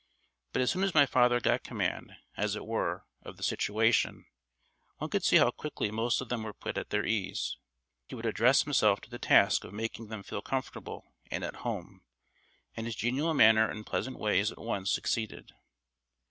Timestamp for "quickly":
5.51-5.91